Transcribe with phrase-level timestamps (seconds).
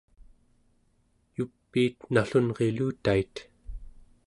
[1.35, 3.35] yupiit nallunrilutait